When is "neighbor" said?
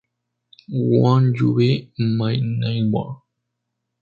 2.41-3.17